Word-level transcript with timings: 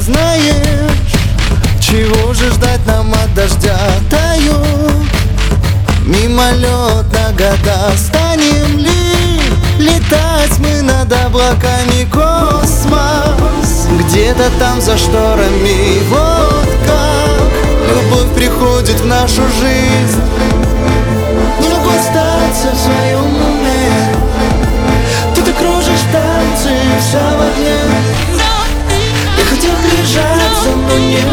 Знаешь, 0.00 1.12
чего 1.80 2.32
же 2.32 2.50
ждать 2.50 2.84
нам 2.86 3.12
от 3.12 3.34
дождя? 3.34 3.78
Тают 4.10 4.62
мимолетно 6.04 7.32
года. 7.32 7.92
Станем 7.96 8.78
ли 8.78 9.40
летать 9.78 10.58
мы 10.58 10.82
над 10.82 11.12
облаками? 11.12 12.08
Космос 12.10 13.88
где-то 13.98 14.50
там 14.58 14.80
за 14.80 14.96
шторами. 14.96 16.00
Вот 16.08 16.68
как 16.86 17.52
любовь 17.88 18.34
приходит 18.34 19.00
в 19.00 19.06
нашу 19.06 19.42
жизнь. 19.60 20.22
you. 30.98 31.31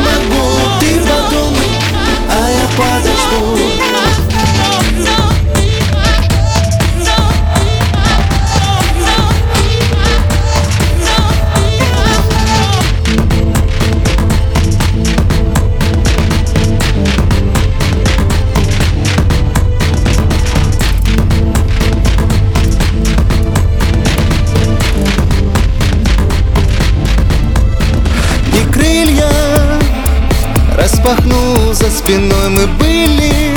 распахнул 31.09 31.73
за 31.73 31.89
спиной. 31.89 32.49
Мы 32.49 32.67
были 32.67 33.53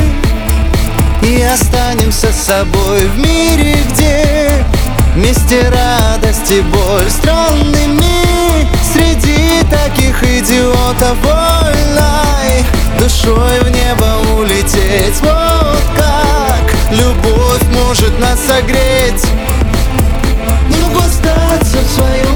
И 1.23 1.43
останемся 1.43 2.33
с 2.33 2.47
собой 2.47 3.07
в 3.07 3.19
мире, 3.19 3.77
где 3.91 4.65
Вместе 5.15 5.69
радость 5.69 6.51
и 6.51 6.61
боль 6.61 7.11
странными 7.11 8.69
Среди 8.93 9.63
таких 9.71 10.23
идиотов 10.23 11.17
вольной 11.23 12.65
Душой 12.99 13.61
в 13.61 13.71
небо 13.71 14.39
улететь. 14.39 15.21
Вот 15.21 15.83
как 15.97 16.73
любовь 16.93 17.63
может 17.73 18.19
нас 18.21 18.39
согреть. 18.47 19.25
Не 20.69 20.77
могу 20.83 20.99
остаться 20.99 21.79
в 21.79 21.91
своем 21.97 22.32